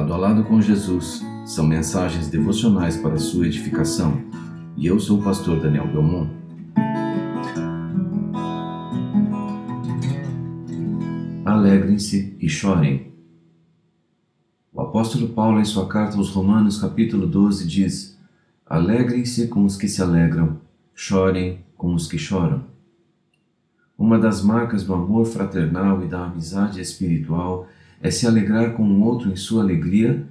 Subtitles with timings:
[0.00, 4.22] Cafezinado com Jesus são mensagens devocionais para sua edificação
[4.74, 6.30] e eu sou o pastor Daniel Belmont.
[11.44, 13.12] Alegrem-se e chorem.
[14.72, 18.18] O apóstolo Paulo, em sua carta aos Romanos, capítulo 12, diz:
[18.64, 20.60] Alegrem-se com os que se alegram,
[20.94, 22.64] chorem com os que choram.
[23.98, 29.02] Uma das marcas do amor fraternal e da amizade espiritual é se alegrar com o
[29.02, 30.26] outro em sua alegria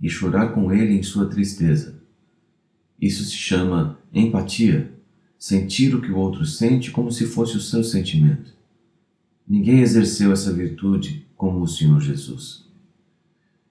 [0.00, 2.00] e chorar com ele em sua tristeza.
[3.00, 4.92] Isso se chama empatia,
[5.38, 8.54] sentir o que o outro sente como se fosse o seu sentimento.
[9.46, 12.68] Ninguém exerceu essa virtude como o Senhor Jesus.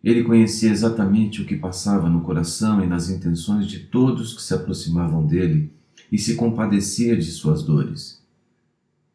[0.03, 4.53] Ele conhecia exatamente o que passava no coração e nas intenções de todos que se
[4.53, 5.71] aproximavam dele
[6.11, 8.18] e se compadecia de suas dores.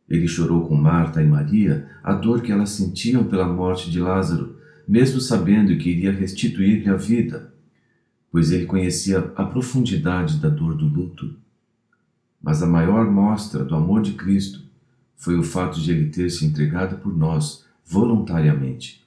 [0.08, 4.56] Ele chorou com Marta e Maria a dor que elas sentiam pela morte de Lázaro,
[4.86, 7.52] mesmo sabendo que iria restituir-lhe a vida,
[8.30, 11.34] pois ele conhecia a profundidade da dor do luto.
[12.42, 14.62] Mas a maior mostra do amor de Cristo
[15.16, 19.02] foi o fato de ele ter se entregado por nós voluntariamente.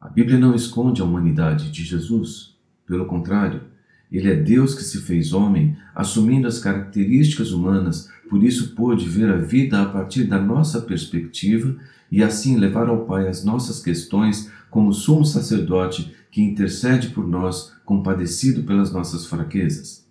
[0.00, 3.62] A Bíblia não esconde a humanidade de Jesus, pelo contrário,
[4.10, 9.28] ele é Deus que se fez homem, assumindo as características humanas, por isso pôde ver
[9.30, 11.76] a vida a partir da nossa perspectiva
[12.10, 17.72] e assim levar ao Pai as nossas questões como sumo sacerdote que intercede por nós,
[17.84, 20.06] compadecido pelas nossas fraquezas.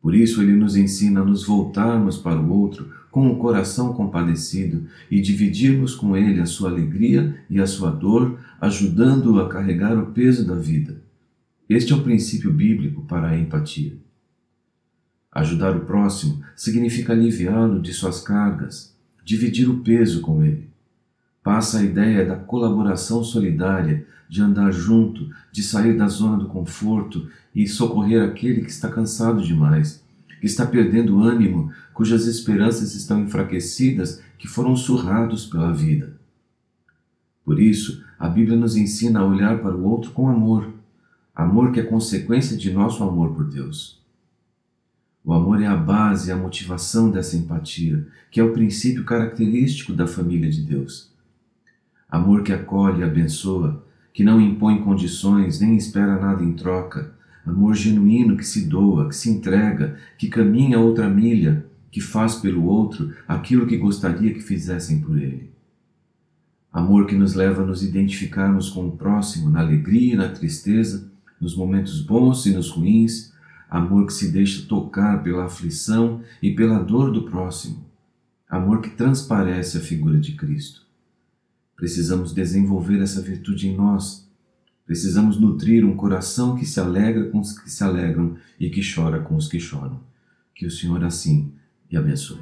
[0.00, 4.86] Por isso ele nos ensina a nos voltarmos para o outro com o coração compadecido
[5.10, 10.12] e dividirmos com ele a sua alegria e a sua dor, ajudando-o a carregar o
[10.12, 11.07] peso da vida.
[11.68, 13.92] Este é o princípio bíblico para a empatia.
[15.30, 20.70] Ajudar o próximo significa aliviá-lo de suas cargas, dividir o peso com ele.
[21.42, 27.28] Passa a ideia da colaboração solidária, de andar junto, de sair da zona do conforto
[27.54, 30.02] e socorrer aquele que está cansado demais,
[30.40, 36.18] que está perdendo ânimo, cujas esperanças estão enfraquecidas, que foram surrados pela vida.
[37.44, 40.77] Por isso, a Bíblia nos ensina a olhar para o outro com amor
[41.38, 44.02] Amor que é consequência de nosso amor por Deus.
[45.24, 49.92] O amor é a base e a motivação dessa empatia, que é o princípio característico
[49.92, 51.12] da família de Deus.
[52.10, 57.14] Amor que acolhe e abençoa, que não impõe condições nem espera nada em troca.
[57.46, 62.64] Amor genuíno que se doa, que se entrega, que caminha outra milha, que faz pelo
[62.64, 65.52] outro aquilo que gostaria que fizessem por ele.
[66.72, 71.16] Amor que nos leva a nos identificarmos com o próximo na alegria e na tristeza,
[71.40, 73.32] nos momentos bons e nos ruins,
[73.68, 77.86] amor que se deixa tocar pela aflição e pela dor do próximo,
[78.48, 80.86] amor que transparece a figura de Cristo.
[81.76, 84.28] Precisamos desenvolver essa virtude em nós.
[84.84, 89.20] Precisamos nutrir um coração que se alegra com os que se alegram e que chora
[89.20, 90.00] com os que choram.
[90.54, 91.52] Que o Senhor assim
[91.88, 92.40] lhe abençoe.